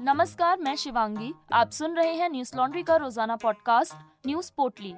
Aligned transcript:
नमस्कार, 0.00 0.58
मैं 0.58 0.74
शिवांगी। 0.76 1.32
आप 1.52 1.70
सुन 1.70 1.96
रहे 1.96 2.12
हैं 2.14 2.28
न्यूज़ 2.28 2.56
लॉन्ड्री 2.56 2.82
का 2.82 2.94
रोज़ाना 2.96 3.34
पॉडकास्ट, 3.36 3.94
न्यूज़ 4.26 4.50
पोटली 4.56 4.92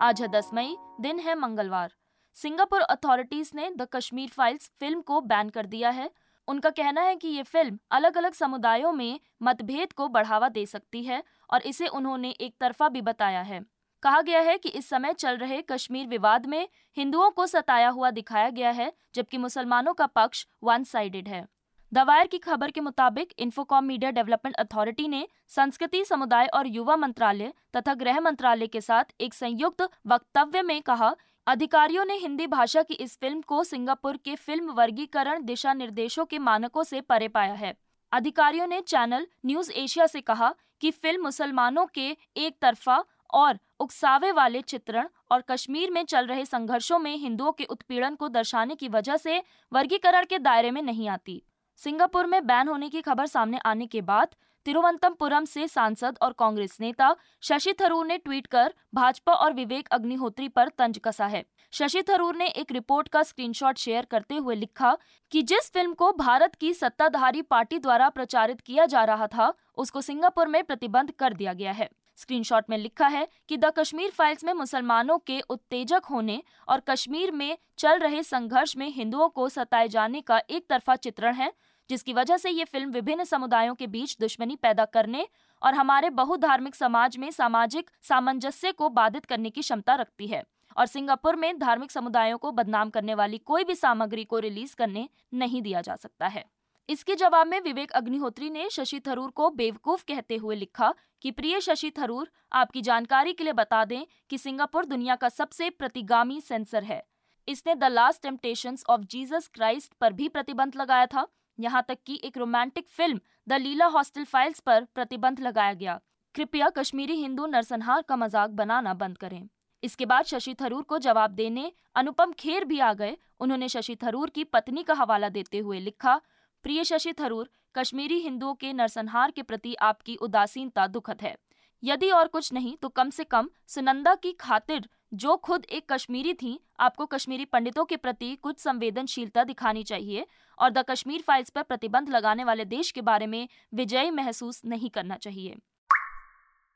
आज 0.00 0.20
है 0.22 0.28
दस 0.28 0.50
मई, 0.54 0.76
दिन 1.00 1.18
है 1.18 1.34
मंगलवार। 1.34 1.94
सिंगापुर 2.36 2.80
अथॉरिटीज 2.80 3.50
ने 3.54 3.70
द 3.70 3.86
कश्मीर 3.92 4.28
फाइल्स 4.28 4.70
फ़िल्म 4.80 5.00
को 5.00 5.20
बैन 5.22 5.48
कर 5.48 5.66
दिया 5.66 5.90
है। 5.90 6.10
उनका 6.48 6.70
कहना 6.72 7.00
है 7.00 7.16
कि 7.16 7.28
ये 7.28 7.42
फ़िल्म 7.42 7.78
अलग 7.90 8.16
अलग 8.16 8.32
समुदायों 8.34 8.92
में 8.92 9.20
मतभेद 9.42 9.92
को 9.92 10.08
बढ़ावा 10.08 10.48
दे 10.48 10.66
सकती 10.66 11.04
है 11.04 11.22
और 11.50 11.62
इसे 11.62 11.86
उन्होंने 11.86 12.30
एक 12.30 12.54
तरफा 12.60 12.88
भी 12.88 13.02
बताया 13.02 13.42
है। 13.42 13.64
कहा 14.02 14.20
गया 14.20 14.40
है 14.40 14.58
कि 14.58 14.68
इस 14.68 14.88
समय 14.88 15.12
चल 15.12 15.36
रहे 15.36 15.62
कश्मीर 15.62 16.06
विवाद 16.06 16.46
में 16.46 16.68
हिंदुओं 16.96 17.30
को 17.30 17.46
सताया 17.46 17.88
हुआ 17.88 18.10
दिखाया 18.10 18.50
गया 18.50 18.70
है, 18.70 18.92
जबकि 19.14 19.38
मुसलमानों 19.38 19.94
का 19.94 20.06
पक्ष 20.06 20.46
वन 20.62 20.84
साइडेड 20.84 21.28
है। 21.28 21.46
दवायर 21.92 22.26
की 22.26 22.38
खबर 22.38 22.70
के 22.70 22.80
मुताबिक 22.80 23.32
इन्फोकॉम 23.38 23.84
मीडिया 23.84 24.10
डेवलपमेंट 24.10 24.56
अथॉरिटी 24.56 25.06
ने 25.08 25.26
संस्कृति 25.48 26.04
समुदाय 26.04 26.46
और 26.54 26.66
युवा 26.66 26.96
मंत्रालय 26.96 27.52
तथा 27.76 27.94
गृह 27.94 28.20
मंत्रालय 28.20 28.66
के 28.66 28.80
साथ 28.80 29.14
एक 29.20 29.34
संयुक्त 29.34 29.82
वक्तव्य 30.06 30.62
में 30.62 30.80
कहा, 30.82 31.14
अधिकारियों 31.46 32.04
ने 32.04 32.14
हिंदी 32.16 32.46
भाषा 32.46 32.82
की 32.82 32.94
इस 32.96 33.16
फ़िल्म 33.20 33.40
को 33.42 33.62
सिंगापुर 33.64 34.16
के 34.16 34.34
फ़िल्म 34.36 34.72
वर्गीकरण 34.72 35.44
दिशा 35.44 35.74
निर्देशों 35.74 36.24
के 36.24 36.38
मानकों 36.40 36.82
से 36.82 37.00
परे 37.00 37.28
पाया 37.28 37.54
है। 37.54 37.74
अधिकारियों 38.12 38.66
ने 38.66 38.80
चैनल 38.82 39.26
न्यूज़ 39.46 39.72
एशिया 39.74 40.06
से 40.06 40.20
कहा 40.20 40.54
कि 40.80 40.90
फ़िल्म 40.92 41.22
मुसलमानों 41.22 41.86
के 41.94 42.08
एक 42.36 42.56
तरफा 42.62 43.04
और 43.34 43.58
उकसावे 43.80 44.32
वाले 44.32 44.60
चित्रण 44.62 45.08
और 45.32 45.44
कश्मीर 45.50 45.90
में 45.90 46.04
चल 46.04 46.26
रहे 46.26 46.44
संघर्षों 46.44 46.98
में 46.98 47.16
हिंदुओं 47.16 47.52
के 47.52 47.64
उत्पीड़न 47.66 48.14
को 48.14 48.28
दर्शाने 48.30 48.74
की 48.74 48.88
वजह 48.90 49.16
से 49.16 49.42
वर्गीकरण 49.72 50.24
के 50.24 50.38
दायरे 50.40 50.70
में 50.70 50.82
नहीं 50.82 51.08
आती। 51.08 51.42
सिंगापुर 51.78 52.26
में 52.26 52.46
बैन 52.46 52.68
होने 52.68 52.88
की 52.88 53.00
खबर 53.00 53.26
सामने 53.26 53.58
आने 53.66 53.86
के 53.86 54.00
बाद 54.02 54.28
तिरुवनंतपुरम 54.66 55.44
से 55.44 55.66
सांसद 55.68 56.16
और 56.22 56.32
कांग्रेस 56.32 56.76
नेता 56.80 57.14
शशि 57.42 57.72
थरूर 57.72 58.06
ने 58.06 58.16
ट्वीट 58.18 58.46
कर 58.46 58.72
भाजपा 58.94 59.32
और 59.34 59.52
विवेक 59.52 59.88
अग्निहोत्री 59.88 60.48
पर 60.48 60.68
तंज 60.68 60.98
कसा 60.98 61.26
है। 61.26 61.44
शशि 61.72 62.02
थरूर 62.02 62.36
ने 62.36 62.46
एक 62.46 62.72
रिपोर्ट 62.72 63.08
का 63.08 63.22
स्क्रीनशॉट 63.22 63.78
शेयर 63.78 64.04
करते 64.04 64.36
हुए 64.36 64.54
लिखा 64.54 64.96
कि 65.32 65.42
जिस 65.42 65.70
फ़िल्म 65.72 65.92
को 65.92 66.10
भारत 66.14 66.54
की 66.54 66.72
सत्ताधारी 66.74 67.42
पार्टी 67.44 67.78
द्वारा 67.78 68.08
प्रचारित 68.08 68.60
किया 68.60 68.86
जा 68.86 69.04
रहा 69.04 69.26
था, 69.26 69.52
उसको 69.76 70.00
सिंगापुर 70.00 70.48
में 70.48 70.62
प्रतिबंध 70.64 71.10
कर 71.10 71.34
दिया 71.34 71.52
गया 71.52 71.72
है। 71.72 71.88
स्क्रीनशॉट 72.18 72.64
में 72.70 72.76
लिखा 72.78 73.06
है 73.06 73.26
कि 73.48 73.56
द 73.56 73.72
कश्मीर 73.76 74.10
फाइल्स 74.10 74.44
में 74.44 74.52
मुसलमानों 74.52 75.18
के 75.18 75.40
उत्तेजक 75.40 76.04
होने 76.10 76.42
और 76.68 76.80
कश्मीर 76.80 77.30
में 77.32 77.56
चल 77.78 77.98
रहे 77.98 78.22
संघर्ष 78.22 78.76
में 78.76 78.88
हिंदुओं 78.88 79.28
को 79.28 79.48
सताए 79.48 79.88
जाने 79.88 80.20
का 80.20 80.40
एक 80.50 80.66
तरफा 80.68 80.96
चित्रण 80.96 81.34
है, 81.34 81.52
जिसकी 81.90 82.12
वजह 82.12 82.36
से 82.36 82.50
ये 82.50 82.64
फ़िल्म 82.64 82.90
विभिन्न 82.90 83.24
समुदायों 83.24 83.74
के 83.74 83.86
बीच 83.86 84.16
दुश्मनी 84.20 84.56
पैदा 84.56 84.84
करने 84.84 85.26
और 85.62 85.74
हमारे 85.74 86.10
बहुधार्मिक 86.12 86.74
समाज 86.74 87.16
में 87.16 87.30
सामाजिक 87.30 87.90
सामंजस्य 88.02 88.72
को 88.72 88.88
बाधित 88.90 89.24
करने 89.24 89.50
की 89.50 89.60
क्षमता 89.60 89.94
रखती 89.94 90.26
है 90.26 90.42
और 90.76 90.86
सिंगापुर 90.86 91.36
में 91.36 91.58
धार्मिक 91.58 91.90
समुदायों 91.90 92.38
को 92.38 92.52
बदनाम 92.52 92.90
करने 92.90 93.14
वाली 93.14 93.38
कोई 93.38 93.64
भी 93.64 93.74
सामग्री 93.74 94.24
को 94.24 94.38
रिलीज़ 94.38 94.76
करने 94.76 95.08
नहीं 95.34 95.62
दिया 95.62 95.80
जा 95.80 95.96
सकता 95.96 96.26
है। 96.26 96.44
इसके 96.88 97.14
जवाब 97.14 97.46
में 97.46 97.60
विवेक 97.60 97.90
अग्निहोत्री 97.90 98.50
ने 98.50 98.68
शशि 98.70 99.00
थरूर 99.00 99.30
को 99.30 99.50
बेवकूफ़ 99.50 100.04
कहते 100.04 100.36
हुए 100.36 100.56
लिखा 100.56 100.94
कि, 101.22 101.30
प्रिय 101.30 101.60
शशि 101.60 101.90
थरूर, 101.90 102.30
आपकी 102.52 102.82
जानकारी 102.82 103.32
के 103.32 103.44
लिए 103.44 103.52
बता 103.52 103.84
दें 103.84 104.04
कि 104.30 104.38
सिंगापुर 104.38 104.84
दुनिया 104.84 105.16
का 105.16 105.28
सबसे 105.28 105.70
प्रतिगामी 105.70 106.40
सेंसर 106.40 106.84
है। 106.84 107.02
इसने 107.48 107.74
the 107.74 107.84
last 107.84 108.22
temptation 108.22 108.76
of 108.88 109.00
Jesus 109.00 109.50
Christ 109.54 109.92
पर 109.94 110.12
भी 110.12 110.28
प्रतिबंध 110.28 110.76
लगाया 110.76 111.06
था। 111.06 111.26
यहाँ 111.58 111.84
तक 111.88 111.98
कि 112.06 112.20
एक 112.24 112.38
romantic 112.38 112.88
film, 112.88 113.20
the 113.48 113.52
Leela 113.52 113.86
hostel 113.86 114.24
files 114.24 114.60
पर 114.60 114.84
प्रतिबंध 114.94 115.40
लगाया 115.40 115.74
गया। 115.74 116.00
कृपया 116.34 116.68
कश्मीरी 116.68 117.14
हिंदू 117.14 117.46
नरसंहार 117.46 118.02
का 118.02 118.16
मज़ाक 118.16 118.50
बनाना 118.50 118.94
बंद 118.94 119.18
करें। 119.18 119.48
इसके 119.82 120.06
बाद 120.06 120.24
शशि 120.24 120.54
थरूर 120.54 120.82
को 120.82 120.98
जवाब 120.98 121.30
देने 121.30 121.72
अनुपम 121.94 122.32
खेर 122.32 122.64
भी 122.64 122.78
आ 122.78 122.92
गए। 122.92 123.16
उन्होंने 123.40 123.68
शशि 123.68 123.96
थरूर 123.96 124.30
की 124.30 124.44
पत्नी 124.44 124.82
का 124.82 124.94
हवाला 124.94 125.28
देते 125.28 125.58
हुए 125.58 125.80
लिखा 125.80 126.20
प्रिय 126.64 126.84
शशि 126.84 127.12
थरूर, 127.12 127.48
कश्मीरी 127.74 128.18
हिंदुओं 128.18 128.54
के 128.54 128.72
नरसंहार 128.72 129.30
के 129.30 129.42
प्रति 129.42 129.74
आपकी 129.74 130.16
उदासीनता 130.16 130.86
दुखद 130.86 131.22
है। 131.22 131.36
यदि 131.82 132.10
और 132.10 132.28
कुछ 132.28 132.52
नहीं 132.52 132.76
तो 132.76 132.88
कम 132.88 133.10
से 133.10 133.24
कम 133.24 133.48
सुनंदा 133.66 134.14
की 134.14 134.32
खातिर 134.32 134.88
जो 135.14 135.36
खुद 135.36 135.64
एक 135.64 135.92
कश्मीरी 135.92 136.34
थी, 136.34 136.58
आपको 136.80 137.06
कश्मीरी 137.06 137.44
पंडितों 137.44 137.84
के 137.84 137.96
प्रति 137.96 138.34
कुछ 138.36 138.58
संवेदनशीलता 138.58 139.44
दिखानी 139.44 139.82
चाहिए 139.82 140.26
और 140.58 140.70
द 140.70 140.84
कश्मीर 140.88 141.22
फाइल्स 141.22 141.50
पर 141.50 141.62
प्रतिबंध 141.62 142.08
लगाने 142.08 142.44
वाले 142.44 142.64
देश 142.64 142.90
के 142.90 143.00
बारे 143.00 143.26
में 143.26 143.48
विजयी 143.74 144.10
महसूस 144.10 144.62
नहीं 144.64 144.90
करना 144.90 145.16
चाहिए। 145.16 145.56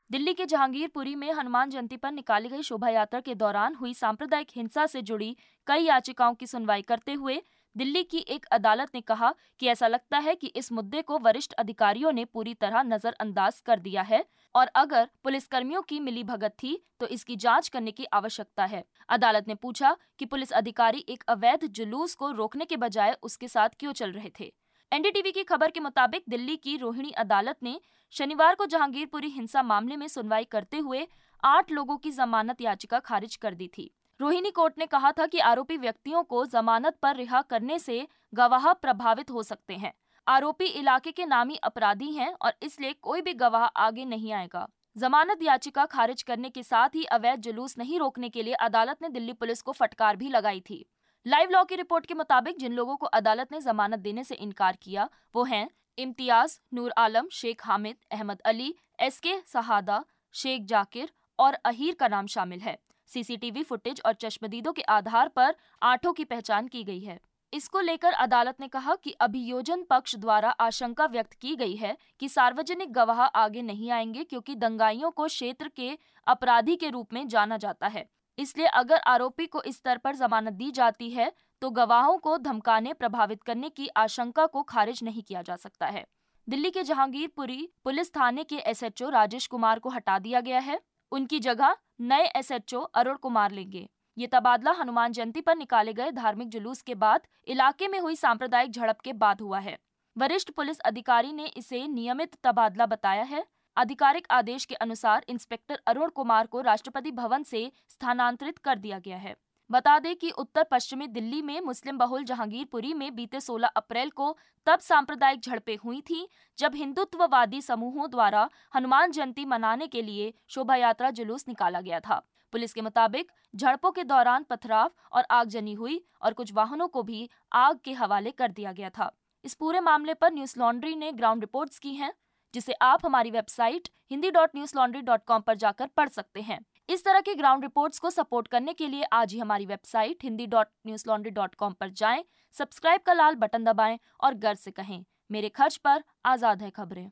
दिल्ली 0.09 0.33
के 0.33 0.45
जहांगीरपुरी 0.45 1.15
में 1.15 1.31
हनुमान 1.33 1.69
जयंती 1.69 1.97
पर 1.97 2.11
निकाली 2.11 2.49
गई 2.49 2.61
शोभा 2.61 2.89
यात्रा 2.89 3.19
के 3.19 3.35
दौरान 3.35 3.75
हुई 3.75 3.93
सांप्रदायिक 3.93 4.47
हिंसा 4.55 4.85
से 4.85 5.01
जुड़ी 5.01 5.35
कई 5.67 5.83
याचिकाओं 5.83 6.33
की 6.33 6.47
सुनवाई 6.47 6.81
करते 6.81 7.13
हुए 7.13 7.41
दिल्ली 7.75 8.03
की 8.03 8.17
एक 8.29 8.45
अदालत 8.45 8.89
ने 8.95 9.01
कहा 9.01 9.33
कि 9.59 9.67
ऐसा 9.67 9.87
लगता 9.87 10.17
है 10.17 10.35
कि 10.35 10.47
इस 10.47 10.71
मुद्दे 10.71 11.01
को 11.01 11.17
वरिष्ठ 11.19 11.53
अधिकारियों 11.53 12.11
ने 12.11 12.25
पूरी 12.25 12.53
तरह 12.53 12.83
नजरअंदाज 12.83 13.59
कर 13.59 13.79
दिया 13.79 14.01
है 14.01 14.23
और 14.55 14.67
अगर 14.75 15.09
पुलिसकर्मियों 15.23 15.81
की 15.81 15.99
मिली 15.99 16.23
भगत 16.23 16.55
थी 16.63 16.77
तो 16.99 17.07
इसकी 17.07 17.35
जाँच 17.35 17.69
करने 17.69 17.91
की 17.91 18.05
आवश्यकता 18.05 18.65
है। 18.65 18.83
अदालत 19.09 19.47
ने 19.47 19.55
पूछा 19.55 19.95
कि 20.19 20.25
पुलिस 20.25 20.51
अधिकारी 20.51 21.05
एक 21.09 21.23
अवैध 21.27 21.65
जुलूस 21.65 22.15
को 22.15 22.31
रोकने 22.31 22.65
के 22.65 22.77
बजाय 22.77 23.17
उसके 23.23 23.47
साथ 23.47 23.69
क्यों 23.79 23.93
चल 23.93 24.11
रहे 24.11 24.31
थे? 24.39 24.53
एनडीटीवी 24.91 25.31
की 25.31 25.43
खबर 25.43 25.71
के 25.71 25.79
मुताबिक 25.79 26.23
दिल्ली 26.29 26.55
की 26.55 26.77
रोहिणी 26.77 27.11
अदालत 27.11 27.57
ने 27.63 27.79
शनिवार 28.13 28.55
को 28.55 28.65
जहांगीरपुरी 28.65 29.29
हिंसा 29.29 29.63
मामले 29.63 29.97
में 29.97 30.07
सुनवाई 30.07 30.43
करते 30.43 30.77
हुए 30.77 31.07
आठ 31.43 31.71
लोगों 31.71 31.97
की 31.97 32.11
जमानत 32.11 32.61
याचिका 32.61 32.99
खारिज 32.99 33.35
कर 33.35 33.53
दी 33.53 33.67
थी। 33.67 33.89
रोहिणी 34.19 34.49
कोर्ट 34.51 34.73
ने 34.77 34.85
कहा 34.85 35.11
था 35.11 35.25
कि 35.27 35.39
आरोपी 35.39 35.77
व्यक्तियों 35.77 36.23
को 36.23 36.45
जमानत 36.45 36.97
पर 37.01 37.15
रिहा 37.15 37.41
करने 37.41 37.79
से 37.79 38.07
गवाह 38.33 38.71
प्रभावित 38.73 39.31
हो 39.31 39.43
सकते 39.43 39.73
हैं। 39.73 39.93
आरोपी 40.27 40.65
इलाके 40.65 41.11
के 41.11 41.25
नामी 41.25 41.55
अपराधी 41.55 42.11
हैं 42.11 42.31
और 42.41 42.53
इसलिए 42.63 42.93
कोई 42.93 43.21
भी 43.21 43.33
गवाह 43.33 43.65
आगे 43.65 44.05
नहीं 44.05 44.31
आएगा। 44.33 44.67
जमानत 44.95 45.41
याचिका 45.43 45.85
खारिज 45.85 46.21
करने 46.21 46.49
के 46.49 46.63
साथ 46.63 46.95
ही 46.95 47.03
अवैध 47.05 47.39
जुलूस 47.39 47.77
नहीं 47.77 47.99
रोकने 47.99 48.29
के 48.29 48.43
लिए 48.43 48.53
अदालत 48.53 49.01
ने 49.01 49.09
दिल्ली 49.09 49.33
पुलिस 49.33 49.61
को 49.61 49.71
फटकार 49.71 50.15
भी 50.15 50.29
लगाई 50.29 50.59
थी। 50.59 50.85
लाइव 51.25 51.49
लॉ 51.49 51.63
की 51.63 51.75
रिपोर्ट 51.75 52.05
के 52.05 52.13
मुताबिक 52.13 52.57
जिन 52.59 52.73
लोगों 52.73 52.95
को 52.95 53.05
अदालत 53.05 53.51
ने 53.51 53.61
जमानत 53.61 53.99
देने 53.99 54.23
से 54.23 54.35
इनकार 54.35 54.77
किया, 54.81 55.09
वो 55.35 55.43
हैं 55.43 55.69
इम्तियाज़, 55.97 56.59
नूर 56.73 56.93
आलम, 56.97 57.27
शेख 57.31 57.65
हामिद, 57.65 57.95
अहमद 58.11 58.41
अली 58.41 58.73
एस 58.99 59.19
के 59.19 59.35
सहादा, 59.47 60.03
शेख 60.33 60.65
जाकिर 60.65 61.11
और 61.39 61.53
अहीर 61.53 61.95
का 61.95 62.07
नाम 62.07 62.27
शामिल 62.27 62.59
है। 62.59 62.77
सीसीटीवी 63.13 63.63
फुटेज 63.63 64.01
और 64.05 64.13
चश्मदीदों 64.15 64.73
के 64.73 64.81
आधार 64.91 65.27
पर 65.29 65.55
आठों 65.81 66.13
की 66.13 66.25
पहचान 66.25 66.67
की 66.67 66.83
गई 66.83 66.99
है। 66.99 67.19
इसको 67.53 67.79
लेकर 67.79 68.13
अदालत 68.13 68.59
ने 68.59 68.67
कहा 68.67 68.95
कि 68.95 69.11
अभियोजन 69.21 69.83
पक्ष 69.83 70.15
द्वारा 70.15 70.49
आशंका 70.59 71.05
व्यक्त 71.05 71.33
की 71.33 71.55
गई 71.55 71.75
है 71.75 71.95
कि 72.19 72.29
सार्वजनिक 72.29 72.91
गवाह 72.93 73.21
आगे 73.21 73.61
नहीं 73.61 73.91
आएँगे 73.91 74.23
क्योंकि 74.23 74.55
दंगाइयों 74.55 75.11
को 75.11 75.27
क्षेत्र 75.27 75.67
के 75.67 75.97
अपराधी 76.27 76.75
के 76.75 76.89
रूप 76.89 77.13
में 77.13 77.27
जाना 77.27 77.57
जाता 77.57 77.87
है। 77.87 78.05
इसलिए 78.37 78.67
अगर 78.67 79.01
आरोपी 79.07 79.45
को 79.45 79.61
इस 79.63 79.75
स्तर 79.75 79.97
पर 79.97 80.15
जमानत 80.15 80.53
दी 80.53 80.71
जाती 80.71 81.09
है 81.09 81.31
तो 81.61 81.69
गवाहों 81.71 82.17
को 82.17 82.37
धमकाने, 82.37 82.93
प्रभावित 82.93 83.43
करने 83.43 83.69
की 83.69 83.87
आशंका 83.97 84.45
को 84.45 84.63
खारिज 84.63 85.03
नहीं 85.03 85.23
किया 85.23 85.41
जा 85.41 85.55
सकता 85.57 85.87
है। 85.87 86.05
दिल्ली 86.47 86.69
के 86.71 86.83
जहांगीरपुरी 86.83 87.69
पुलिस 87.83 88.09
थाने 88.09 88.43
के 88.43 88.55
एसएचओ 88.65 89.09
राजेश 89.09 89.47
कुमार 89.47 89.79
को 89.79 89.89
हटा 89.89 90.17
दिया 90.19 90.41
गया 90.41 90.59
है। 90.61 90.79
उनकी 91.11 91.39
जगह 91.39 91.75
नए 92.03 92.23
एसएचओ 92.35 92.79
अरुण 92.93 93.17
कुमार 93.17 93.51
लेंगे। 93.51 93.87
ये 94.17 94.27
तबादला 94.27 94.71
हनुमान 94.71 95.11
जयंती 95.11 95.41
पर 95.41 95.55
निकाले 95.55 95.93
गए 95.93 96.11
धार्मिक 96.11 96.49
जुलूस 96.49 96.81
के 96.81 96.95
बाद 96.95 97.27
इलाके 97.47 97.87
में 97.87 97.99
हुई 97.99 98.15
सांप्रदायिक 98.15 98.71
झड़प 98.71 98.99
के 98.99 99.13
बाद 99.13 99.41
हुआ 99.41 99.59
है। 99.59 99.77
वरिष्ठ 100.15 100.51
पुलिस 100.51 100.79
अधिकारी 100.79 101.31
ने 101.31 101.45
इसे 101.47 101.87
नियमित 101.87 102.35
तबादला 102.43 102.85
बताया 102.85 103.23
है। 103.23 103.45
आधिकारिक 103.77 104.27
आदेश 104.31 104.65
के 104.65 104.75
अनुसार 104.77 105.25
इंस्पेक्टर 105.29 105.79
अरुण 105.87 106.09
कुमार 106.09 106.47
को 106.47 106.61
राष्ट्रपति 106.61 107.11
भवन 107.11 107.43
से 107.43 107.71
स्थानांतरित 107.89 108.57
कर 108.57 108.77
दिया 108.77 108.99
गया 108.99 109.17
है। 109.17 109.35
बता 109.73 109.99
दें 109.99 110.15
कि 110.15 110.29
उत्तर 110.29 110.63
पश्चिमी 110.63 111.07
दिल्ली 111.07 111.41
में 111.41 111.61
मुस्लिम 111.61 111.97
बहुल 111.97 112.23
जहांगीरपुरी 112.23 112.93
में 112.93 113.15
बीते 113.15 113.39
16 113.39 113.67
अप्रैल 113.67 114.09
को 114.09 114.37
तब 114.67 114.79
सांप्रदायिक 114.79 115.39
झड़पें 115.39 115.77
हुई 115.77 116.01
थी, 116.01 116.27
जब 116.59 116.75
हिंदुत्ववादी 116.75 117.61
समूहों 117.61 118.09
द्वारा 118.09 118.49
हनुमान 118.75 119.11
जयंती 119.11 119.45
मनाने 119.45 119.87
के 119.87 120.01
लिए 120.01 120.33
शोभा 120.47 120.75
यात्रा 120.75 121.09
जुलूस 121.09 121.47
निकाला 121.47 121.81
गया 121.81 121.99
था। 121.99 122.21
पुलिस 122.53 122.73
के 122.73 122.81
मुताबिक, 122.81 123.31
झड़पों 123.55 123.91
के 123.91 124.03
दौरान 124.03 124.43
पथराव 124.43 124.91
और 125.11 125.25
आगजनी 125.31 125.73
हुई 125.73 126.03
और 126.21 126.33
कुछ 126.33 126.53
वाहनों 126.53 126.87
को 126.87 127.03
भी 127.03 127.29
आग 127.53 127.79
के 127.85 127.93
हवाले 127.93 128.31
कर 128.31 128.51
दिया 128.51 128.71
गया 128.71 128.89
था। 128.89 129.11
इस 129.45 129.53
पूरे 129.53 129.79
मामले 129.79 130.13
पर 130.13 130.33
न्यूज़ 130.33 130.59
लॉन्ड्री 130.59 130.95
ने 130.95 131.11
ग्राउंड 131.11 131.41
रिपोर्ट्स 131.41 131.79
की 131.79 131.93
हैं, 131.93 132.13
जिसे 132.53 132.73
आप 132.73 133.05
हमारी 133.05 133.31
website 133.31 133.89
Hindi 134.11 134.31
dot 134.31 134.55
newslaundry 134.77 135.01
dot 135.01 135.23
com 135.23 135.41
पर 135.41 135.55
जाकर 135.55 135.87
पढ़ 135.87 136.09
सकते 136.09 136.41
हैं। 136.41 136.59
इस 136.93 137.03
तरह 137.03 137.21
के 137.21 137.33
ग्राउंड 137.35 137.63
रिपोर्ट्स 137.63 137.99
को 137.99 138.09
सपोर्ट 138.09 138.47
करने 138.47 138.73
के 138.73 138.87
लिए 138.87 139.03
आज 139.13 139.31
ही 139.33 139.39
हमारी 139.39 139.65
website 139.65 140.23
Hindi 140.23 140.45
dot 140.47 140.67
newslaundry 141.07 141.31
dot 141.31 141.55
com 141.55 141.73
पर 141.73 141.89
जाएँ, 141.91 142.23
सब्सक्राइब 142.53 143.01
का 143.01 143.13
लाल 143.13 143.35
बटन 143.35 143.63
दबाएँ 143.63 143.97
और 144.19 144.33
गर्व 144.35 144.57
से 144.57 144.71
कहें 144.71 145.03
मेरे 145.29 145.49
खर्च 145.49 145.77
पर 145.77 146.03
आज़ाद 146.25 146.61
है 146.61 146.69
खबरें। 146.69 147.09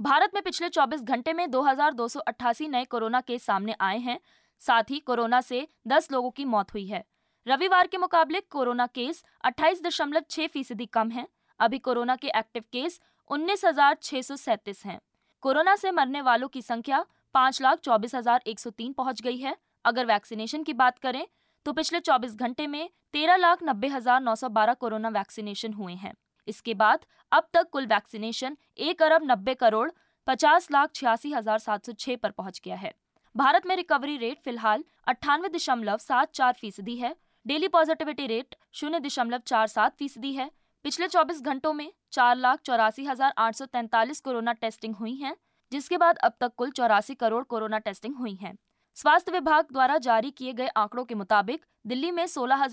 भारत 0.00 0.30
में 0.34 0.42
पिछले 0.42 0.68
24 0.70 1.02
घंटे 1.02 1.32
में 1.32 1.50
दो 1.50 1.62
हज़ार 1.62 1.94
दो 1.94 2.08
सौ 2.08 2.20
अट्ठासी 2.22 2.68
नए 2.68 2.84
कोरोना 2.86 3.20
केस 3.20 3.44
सामने 3.44 3.76
आए 3.80 3.98
हैं 4.00 4.18
साथ 4.60 4.90
ही 4.90 4.98
कोरोना 5.00 5.40
से 5.42 5.66
10 5.88 6.10
लोगों 6.12 6.30
की 6.30 6.44
मौत 6.46 6.74
हुई 6.74 6.86
है। 6.86 7.04
रविवार 7.46 7.86
के 7.86 7.98
मुकाबले 7.98 8.40
कोरोना 8.50 8.86
केस 8.94 9.24
28.6 9.44 10.48
फ़ीसदी 10.48 10.86
कम 10.92 11.10
है 11.10 11.28
अभी 11.60 11.78
कोरोना 11.80 12.16
के 12.16 12.28
एक्टिव 12.36 12.64
केस 12.72 13.00
उन्नीस 13.30 14.84
हैं। 14.86 15.00
कोरोना 15.42 15.76
से 15.76 15.90
मरने 15.92 16.20
वालों 16.22 16.48
की 16.48 16.62
संख्या 16.64 17.04
पाँच 17.36 17.60
लाख 17.62 17.80
चौबीस 17.80 18.14
हज़ार 18.14 18.42
एक 18.46 18.60
सौ 18.60 18.70
तीन 18.72 18.92
पहुँच 18.94 19.20
गई 19.22 19.36
है। 19.38 19.56
अगर 19.84 20.06
वैक्सीनेशन 20.06 20.62
की 20.62 20.72
बात 20.74 20.98
करें 20.98 21.26
तो 21.66 21.72
पिछले 21.74 22.00
24 22.02 22.34
घंटे 22.36 22.66
में 22.68 22.88
तेरह 23.12 23.36
लाख 23.38 23.62
नब्बे 23.64 23.88
हज़ार 23.90 24.20
नौ 24.22 24.34
सौ 24.36 24.48
बारह 24.50 24.74
कोरोना 24.76 25.08
वैक्सीनेशन 25.10 25.72
हुए 25.74 25.94
हैं। 25.96 26.12
इसके 26.48 26.74
बाद 26.76 27.04
अब 27.32 27.48
तक 27.54 27.68
कुल 27.72 27.86
वैक्सीनेशन 27.88 28.56
एक 28.80 29.02
अरब 29.02 29.26
नब्बे 29.26 29.54
करोड़ 29.56 29.90
पचास 30.28 30.70
लाख 30.70 30.92
छियासी 30.94 31.32
हज़ार 31.32 31.58
सात 31.60 31.86
सौ 31.86 31.92
छह 31.94 32.16
पर 32.16 32.30
पहुँच 32.32 32.60
गया 32.64 32.76
है। 32.76 32.92
भारत 33.34 33.66
में 33.66 33.76
रिकवरी 33.76 34.16
रेट 34.18 34.38
फ़िलहाल 34.44 34.84
अट्ठानवे 35.06 35.48
दशमलव 35.50 35.98
सात 36.00 36.32
चार 36.34 36.52
फ़ीसदी 36.54 36.96
है। 36.96 37.14
डेली 37.46 37.68
पॉजिटिविटी 37.70 38.26
रेट 38.28 38.54
शून्य 38.74 39.00
दशमलव 39.02 39.42
चार 39.46 39.66
सात 39.68 39.96
फ़ीसदी 39.98 40.32
है। 40.34 40.50
पिछले 40.84 41.08
24 41.10 41.42
घंटों 41.44 41.72
में 41.74 41.90
चार 42.12 42.36
लाख 42.38 42.60
चौरासी 42.64 43.04
हज़ार 43.06 43.34
आठ 43.38 43.54
सौ 43.56 43.66
तैंतालीस 43.68 44.20
कोरोना 44.20 44.52
टेस्टिंग 44.54 44.94
हुई 44.96 45.14
है। 45.16 45.34
जिसके 45.72 45.96
बाद 45.96 46.18
अब 46.18 46.32
तक 46.40 46.52
कुल 46.56 46.70
चौरासी 46.70 47.14
करोड़ 47.14 47.42
कोरोना 47.44 47.78
टेस्टिंग 47.78 48.16
हुई 48.16 48.34
है। 48.34 48.54
स्वास्थ्य 48.96 49.32
विभाग 49.32 49.64
द्वारा 49.72 49.96
जारी 49.98 50.30
किए 50.30 50.52
गए 50.52 50.66
आंकड़ों 50.76 51.04
के 51.04 51.14
मुताबिक 51.14 51.64
दिल्ली 51.86 52.10
में 52.10 52.26
सोलह 52.26 52.66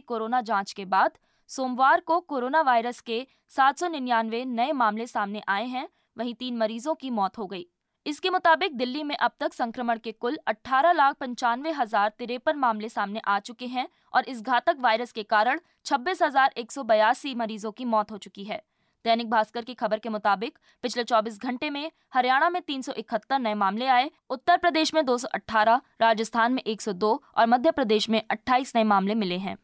कोरोना 0.00 0.40
जाँच 0.42 0.72
के 0.72 0.84
बाद 0.86 1.18
सोमवार 1.50 2.00
को 2.00 2.18
कोरोना 2.20 2.60
वायरस 2.60 3.00
के 3.00 3.26
सात 3.50 3.78
सौ 3.78 3.88
निन्यानवे 3.88 4.44
नए 4.44 4.72
मामले 4.72 5.06
सामने 5.06 5.42
आए 5.48 5.64
हैं, 5.66 5.88
वहीं 6.18 6.34
तीन 6.34 6.56
मरीजों 6.56 6.94
की 6.94 7.10
मौत 7.10 7.38
हो 7.38 7.46
गई। 7.46 7.66
इसके 8.06 8.30
मुताबिक 8.30 8.76
दिल्ली 8.76 9.02
में 9.02 9.14
अब 9.16 9.32
तक 9.40 9.52
संक्रमण 9.52 9.98
के 9.98 10.12
कुल 10.12 10.38
अठारह 10.46 10.92
लाख 10.92 11.16
पंचानवे 11.16 11.70
हज़ार 11.70 12.12
तिरपन 12.18 12.58
मामले 12.58 12.88
सामने 12.88 13.20
आ 13.20 13.38
चुके 13.40 13.66
हैं 13.66 13.88
और 14.14 14.24
इस 14.24 14.42
घातक 14.42 14.76
वायरस 14.80 15.12
के 15.12 15.22
कारण 15.24 15.60
छब्बीस 15.86 16.22
हज़ार 16.22 16.52
एक 16.56 16.72
सौ 16.72 16.82
बयासी 16.84 17.34
मरीजों 17.34 17.72
की 17.72 17.84
मौत 17.86 18.12
हो 18.12 18.18
चुकी 18.18 18.44
है। 18.44 18.62
दैनिक 19.04 19.30
भास्कर 19.30 19.64
की 19.64 19.74
खबर 19.74 19.98
के 19.98 20.08
मुताबिक 20.08 20.58
पिछले 20.82 21.04
24 21.04 21.38
घंटे 21.38 21.70
में 21.70 21.90
हरियाणा 22.14 22.50
में 22.50 22.62
371 22.62 23.38
नए 23.38 23.54
मामले 23.54 23.86
आए 23.86 24.10
उत्तर 24.30 24.56
प्रदेश 24.56 24.94
में 24.94 25.04
218, 25.04 25.80
राजस्थान 26.00 26.52
में 26.52 26.62
102 26.62 27.22
और 27.36 27.46
मध्य 27.46 27.70
प्रदेश 27.70 28.08
में 28.10 28.22
28 28.30 28.76
नए 28.76 28.84
मामले 28.84 29.14
मिले 29.14 29.38
हैं। 29.38 29.56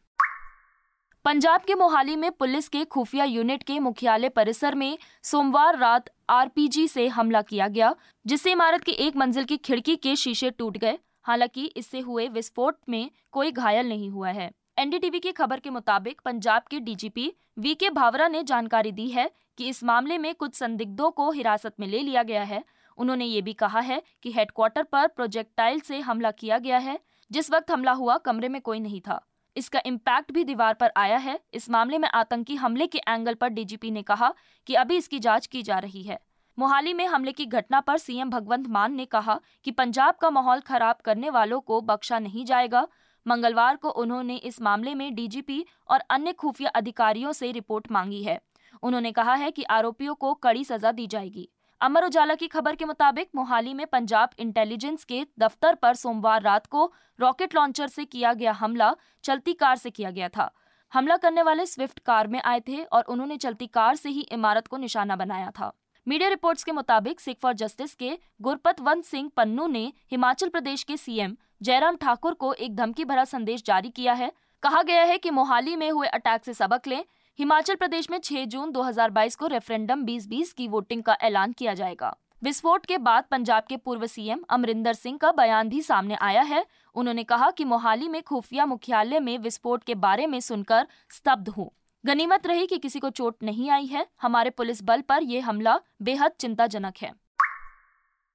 पंजाब 1.25 1.61
के 1.61 1.75
मोहाली 1.75 2.15
में 2.15 2.31
पुलिस 2.31 2.67
के 2.67 2.85
खुफिया 2.85 3.25
यूनिट 3.25 3.63
के 3.63 3.79
मुख्यालय 3.79 4.29
परिसर 4.29 4.75
में 4.75 4.97
सोमवार 5.23 5.77
रात 5.77 6.09
आरपीजी 6.29 6.87
से 6.87 7.07
हमला 7.07 7.41
किया 7.41 7.67
गया 7.67 7.95
जिससे 8.25 8.51
इमारत 8.51 8.83
की 8.83 8.91
एक 8.91 9.15
मंजिल 9.15 9.43
की 9.43 9.57
खिड़की 9.57 9.95
के 9.95 10.15
शीशे 10.15 10.49
टूट 10.49 10.77
गए। 10.77 10.97
हालाँकि 11.23 11.65
इससे 11.65 11.99
हुए 11.99 12.27
विस्फोट 12.27 12.77
में 12.89 13.11
कोई 13.31 13.51
घायल 13.51 13.89
नहीं 13.89 14.09
हुआ 14.09 14.29
है। 14.29 14.51
एनडीटीवी 14.81 15.19
की 15.19 15.31
खबर 15.31 15.59
के 15.59 15.69
मुताबिक 15.69 16.21
पंजाब 16.21 16.61
के 16.61 16.79
डीजीपी 16.79 17.33
वी 17.59 17.73
के 17.75 17.89
भावरा 17.89 18.27
ने 18.27 18.41
जानकारी 18.43 18.91
दी 18.91 19.07
है 19.07 19.29
कि 19.57 19.67
इस 19.69 19.83
मामले 19.83 20.17
में 20.17 20.33
कुछ 20.35 20.55
संदिग्धों 20.55 21.11
को 21.11 21.29
हिरासत 21.31 21.73
में 21.79 21.87
ले 21.87 21.99
लिया 21.99 22.23
गया 22.23 22.43
है। 22.43 22.63
उन्होंने 22.97 23.25
ये 23.25 23.41
भी 23.41 23.53
कहा 23.53 23.79
है 23.79 24.01
कि 24.23 24.31
हेडक्वार्टर 24.31 24.83
पर 24.83 25.07
प्रोजेक्टाइल 25.07 25.79
से 25.79 25.99
हमला 25.99 26.31
किया 26.31 26.57
गया 26.57 26.77
है। 26.77 26.99
जिस 27.31 27.51
वक्त 27.51 27.71
हमला 27.71 27.91
हुआ, 27.91 28.17
कमरे 28.17 28.49
में 28.49 28.61
कोई 28.61 28.79
नहीं 28.79 29.01
था। 29.01 29.21
इसका 29.55 29.81
इम्पैक्ट 29.85 30.31
भी 30.31 30.43
दीवार 30.43 30.73
पर 30.73 30.91
आया 30.97 31.17
है। 31.17 31.39
इस 31.53 31.69
मामले 31.69 31.97
में 31.97 32.09
आतंकी 32.09 32.55
हमले 32.55 32.87
के 32.87 33.01
एंगल 33.07 33.33
पर 33.33 33.49
डीजीपी 33.49 33.91
ने 33.91 34.01
कहा 34.01 34.33
कि 34.67 34.75
अभी 34.75 34.97
इसकी 34.97 35.19
जाँच 35.19 35.47
की 35.47 35.63
जा 35.63 35.79
रही 35.79 36.03
है। 36.03 36.19
मोहाली 36.57 36.93
में 36.93 37.05
हमले 37.07 37.31
की 37.31 37.45
घटना 37.45 37.79
पर 37.79 37.97
सीएम 37.97 38.29
भगवंत 38.29 38.67
मान 38.67 38.93
ने 38.93 39.05
कहा 39.05 39.39
कि 39.63 39.71
पंजाब 39.71 40.15
का 40.15 40.29
माहौल 40.29 40.59
खराब 40.59 40.95
करने 40.95 41.29
वालों 41.29 41.59
को 41.59 41.81
बख्शा 41.81 42.19
नहीं 42.19 42.45
जाएगा। 42.45 42.87
मंगलवार 43.27 43.75
को 43.75 43.89
उन्होंने 43.89 44.35
इस 44.35 44.61
मामले 44.61 44.95
में 44.95 45.15
डीजीपी 45.15 45.65
और 45.87 45.99
अन्य 45.99 46.33
खुफिया 46.33 46.69
अधिकारियों 46.69 47.31
से 47.31 47.51
रिपोर्ट 47.51 47.91
मांगी 47.91 48.23
है। 48.23 48.41
उन्होंने 48.83 49.11
कहा 49.11 49.33
है 49.33 49.51
कि 49.51 49.63
आरोपियों 49.63 50.15
को 50.15 50.33
कड़ी 50.33 50.63
सजा 50.63 50.91
दी 50.91 51.07
जाएगी। 51.07 51.49
अमर 51.81 52.05
उजाला 52.05 52.35
की 52.35 52.47
खबर 52.47 52.75
के 52.75 52.85
मुताबिक 52.85 53.29
मोहाली 53.35 53.73
में 53.73 53.87
पंजाब 53.87 54.29
इंटेलिजेंस 54.39 55.03
के 55.03 55.25
दफ्तर 55.39 55.75
पर 55.75 55.93
सोमवार 55.93 56.41
रात 56.41 56.65
को 56.65 56.93
रॉकेट 57.19 57.55
लॉन्चर 57.55 57.87
से 57.87 58.05
किया 58.05 58.33
गया 58.33 58.51
हमला, 58.51 58.95
चलती 59.23 59.53
कार 59.53 59.75
से 59.75 59.89
किया 59.89 60.11
गया 60.11 60.29
था। 60.29 60.51
हमला 60.93 61.17
करने 61.17 61.41
वाले 61.41 61.65
स्विफ्ट 61.65 61.99
कार 61.99 62.27
में 62.27 62.41
आए 62.41 62.59
थे 62.59 62.83
और 62.83 63.03
उन्होंने 63.03 63.37
चलती 63.37 63.67
कार 63.67 63.95
से 63.95 64.09
ही 64.09 64.21
इमारत 64.21 64.67
को 64.67 64.77
निशाना 64.77 65.15
बनाया 65.15 65.51
था। 65.59 65.71
मीडिया 66.07 66.29
रिपोर्ट्स 66.29 66.63
के 66.63 66.71
मुताबिक 66.71 67.19
सिख 67.19 67.37
फॉर 67.41 67.53
जस्टिस 67.53 67.93
के 67.95 68.17
गुरपतवंत 68.41 69.05
सिंह 69.05 69.29
पन्नू 69.37 69.67
ने 69.67 69.93
हिमाचल 70.11 70.49
प्रदेश 70.49 70.83
के 70.83 70.97
सीएम 70.97 71.35
जयराम 71.61 71.95
ठाकुर 71.95 72.33
को 72.33 72.53
एक 72.53 72.75
धमकी 72.75 73.05
भरा 73.05 73.23
संदेश 73.23 73.63
जारी 73.63 73.89
किया 73.89 74.13
है। 74.13 74.31
कहा 74.63 74.81
गया 74.83 75.03
है 75.03 75.17
कि 75.17 75.29
मोहाली 75.29 75.75
में 75.75 75.89
हुए 75.91 76.07
अटैक 76.07 76.45
से 76.45 76.53
सबक 76.53 76.87
लें। 76.87 77.03
हिमाचल 77.39 77.75
प्रदेश 77.75 78.09
में 78.11 78.17
6 78.19 78.45
जून 78.45 78.71
2022 78.71 79.35
को 79.35 79.47
रेफरेंडम 79.47 80.03
2020 80.03 80.53
की 80.53 80.67
वोटिंग 80.67 81.03
का 81.03 81.17
ऐलान 81.21 81.51
किया 81.51 81.73
जाएगा। 81.73 82.15
विस्फोट 82.43 82.85
के 82.85 82.97
बाद 82.97 83.23
पंजाब 83.31 83.63
के 83.63 83.77
पूर्व 83.77 84.05
सीएम 84.05 84.43
अमरिंदर 84.49 84.93
सिंह 84.93 85.17
का 85.17 85.31
बयान 85.31 85.69
भी 85.69 85.81
सामने 85.81 86.15
आया 86.15 86.41
है। 86.41 86.65
उन्होंने 86.95 87.23
कहा 87.23 87.51
कि 87.51 87.65
मोहाली 87.65 88.07
में 88.07 88.21
खुफिया 88.23 88.65
मुख्यालय 88.65 89.19
में 89.19 89.37
विस्फोट 89.37 89.83
के 89.83 89.95
बारे 89.95 90.27
में 90.27 90.39
सुनकर 90.39 90.87
स्तब्ध 91.09 91.49
हूँ। 91.49 91.71
गनीमत 92.05 92.47
रही 92.47 92.67
कि 92.67 92.77
किसी 92.77 92.99
को 92.99 93.09
चोट 93.09 93.43
नहीं 93.43 93.69
आई 93.69 93.85
है। 93.85 94.07
हमारे 94.21 94.49
पुलिस 94.49 94.83
बल 94.83 95.01
पर 95.01 95.23
यह 95.23 95.47
हमला 95.47 95.79
बेहद 96.01 96.31
चिंताजनक 96.31 96.93
है। 96.97 97.13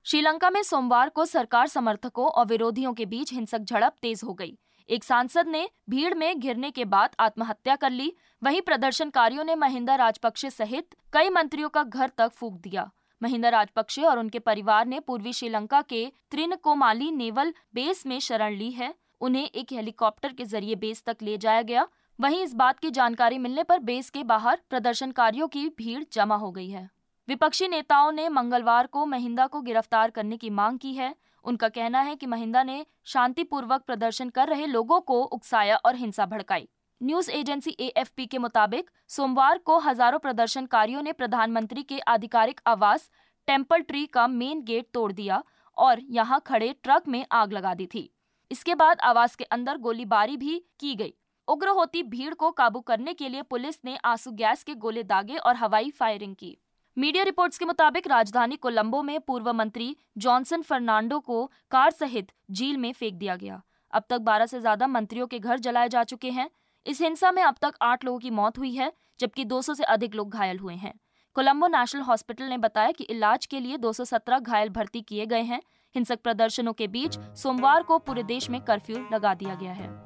श्रीलंका 0.06 0.50
में 0.50 0.62
सोमवार 0.62 1.08
को 1.08 1.24
सरकार 1.24 1.66
समर्थकों 1.66 2.26
और 2.26 2.46
विरोधियों 2.46 2.92
के 2.94 3.06
बीच 3.06 3.32
हिंसक 3.32 3.58
झड़प 3.58 3.94
तेज 4.02 4.20
हो 4.24 4.34
गई। 4.34 4.58
एक 4.88 5.04
सांसद 5.04 5.48
ने 5.48 5.68
भीड़ 5.90 6.14
में 6.14 6.40
घिरने 6.40 6.70
के 6.70 6.84
बाद 6.84 7.16
आत्महत्या 7.20 7.76
कर 7.76 7.90
ली। 7.90 8.12
वहीं 8.42 8.60
प्रदर्शनकारियों 8.62 9.44
ने 9.44 9.54
महिंदा 9.54 9.94
राजपक्षे 9.94 10.50
सहित 10.50 10.94
कई 11.12 11.28
मंत्रियों 11.28 11.68
का 11.68 11.82
घर 11.82 12.08
तक 12.08 12.28
फूक 12.28 12.52
दिया। 12.52 12.90
महिंदा 13.22 13.48
राजपक्षे 13.48 14.02
और 14.02 14.18
उनके 14.18 14.38
परिवार 14.38 14.86
ने 14.86 15.00
पूर्वी 15.00 15.32
श्रीलंका 15.32 15.82
के 15.82 16.12
त्रिनकोमाली 16.30 17.10
नेवल 17.10 17.52
बेस 17.74 18.06
में 18.06 18.18
शरण 18.20 18.56
ली 18.56 18.70
है। 18.70 18.94
उन्हें 19.20 19.48
एक 19.48 19.72
हेलीकॉप्टर 19.72 20.32
के 20.32 20.44
ज़रिए 20.44 20.74
बेस 20.74 21.02
तक 21.06 21.16
ले 21.22 21.36
जाया 21.38 21.62
गया। 21.62 21.88
वहीं 22.18 22.42
इस 22.42 22.52
बात 22.54 22.78
की 22.78 22.90
जानकारी 22.90 23.38
मिलने 23.38 23.62
पर 23.62 23.78
बेस 23.78 24.08
के 24.10 24.22
बाहर 24.24 24.60
प्रदर्शनकारियों 24.70 25.46
की 25.48 25.66
भीड़ 25.78 26.02
जमा 26.12 26.36
हो 26.36 26.50
गई 26.50 26.68
है। 26.68 26.88
विपक्षी 27.28 27.66
नेताओं 27.68 28.12
ने 28.12 28.28
मंगलवार 28.28 28.86
को 28.86 29.04
महिंदा 29.06 29.46
को 29.46 29.60
गिरफ़्तार 29.60 30.10
करने 30.10 30.36
की 30.36 30.50
मांग 30.50 30.78
की 30.78 30.92
है। 30.92 31.14
उनका 31.44 31.68
कहना 31.68 32.00
है 32.00 32.14
कि 32.16 32.26
महिंदा 32.26 32.62
ने 32.62 32.84
शांतिपूर्वक 33.06 33.82
प्रदर्शन 33.82 34.28
कर 34.28 34.48
रहे 34.48 34.66
लोगों 34.66 35.00
को 35.00 35.20
उकसाया 35.22 35.76
और 35.76 35.96
हिंसा 35.96 36.26
भड़काई। 36.26 36.66
न्यूज़ 37.00 37.30
एजेंसी 37.30 37.76
एएफपी 37.80 38.26
के 38.26 38.38
मुताबिक 38.38 38.90
सोमवार 39.10 39.58
को 39.58 39.78
हज़ारों 39.78 40.18
प्रदर्शनकारियों 40.18 41.02
ने 41.02 41.12
प्रधानमंत्री 41.12 41.82
के 41.82 41.98
आधिकारिक 42.08 42.60
आवास 42.66 43.08
टेंपल 43.48 43.80
ट्री 43.82 44.04
का 44.06 44.26
मेन 44.28 44.62
गेट 44.64 44.88
तोड़ 44.94 45.10
दिया 45.12 45.42
और 45.76 46.00
यहाँ 46.10 46.40
खड़े 46.46 46.74
ट्रक 46.82 47.08
में 47.08 47.24
आग 47.32 47.52
लगा 47.52 47.74
दी 47.74 47.86
थी। 47.86 48.10
इसके 48.50 48.74
बाद 48.76 49.00
आवास 49.02 49.36
के 49.36 49.44
अंदर 49.44 49.78
गोलीबारी 49.78 50.36
भी 50.36 50.58
की 50.80 50.94
गई। 50.94 51.14
उग्र 51.48 51.68
होती 51.68 52.02
भीड़ 52.02 52.34
को 52.34 52.50
काबू 52.50 52.80
करने 52.80 53.14
के 53.14 53.28
लिए 53.28 53.42
पुलिस 53.42 53.78
ने 53.84 53.96
आँसू 53.96 54.30
गैस 54.30 54.62
के 54.62 54.74
गोले 54.74 55.02
दागे 55.02 55.36
और 55.36 55.56
हवाई 55.56 55.90
फायरिंग 55.90 56.34
की। 56.34 56.58
मीडिया 56.98 57.24
रिपोर्ट्स 57.24 57.58
के 57.58 57.64
मुताबिक 57.64 58.06
राजधानी 58.06 58.56
कोलंबो 58.56 59.02
में 59.02 59.20
पूर्व 59.20 59.52
मंत्री 59.52 59.96
जॉनसन 60.18 60.62
फर्नांडो 60.62 61.20
को 61.20 61.50
कार 61.70 61.90
सहित 61.90 62.32
झील 62.50 62.76
में 62.76 62.92
फेंक 62.92 63.14
दिया 63.14 63.36
गया। 63.36 63.62
अब 63.92 64.04
तक 64.10 64.18
12 64.18 64.46
से 64.46 64.60
ज़्यादा 64.60 64.86
मंत्रियों 64.86 65.26
के 65.26 65.38
घर 65.38 65.58
जलाए 65.58 65.88
जा 65.88 66.04
चुके 66.04 66.30
हैं। 66.30 66.50
इस 66.86 67.00
हिंसा 67.00 67.32
में 67.32 67.42
अब 67.42 67.54
तक 67.62 67.74
आठ 67.82 68.04
लोगों 68.04 68.18
की 68.18 68.30
मौत 68.30 68.58
हुई 68.58 68.72
है, 68.72 68.92
जबकि 69.20 69.44
200 69.44 69.74
से 69.74 69.84
अधिक 69.84 70.14
लोग 70.14 70.30
घायल 70.30 70.58
हुए 70.58 70.74
हैं। 70.74 70.94
कोलंबो 71.34 71.66
नेशनल 71.66 72.02
हॉस्पिटल 72.02 72.44
ने 72.44 72.58
बताया 72.58 72.90
कि 72.90 73.04
इलाज 73.04 73.46
के 73.46 73.60
लिए 73.60 73.76
217 73.76 74.38
घायल 74.38 74.68
भर्ती 74.68 75.00
किए 75.00 75.26
गए 75.26 75.42
हैं। 75.42 75.62
हिंसक 75.94 76.20
प्रदर्शनों 76.20 76.72
के 76.72 76.86
बीच 76.86 77.18
सोमवार 77.18 77.82
को 77.82 77.98
पूरे 77.98 78.22
देश 78.22 78.50
में 78.50 78.60
कर्फ्यू 78.60 79.06
लगा 79.12 79.34
दिया 79.34 79.54
गया 79.54 79.72
है। 79.72 80.05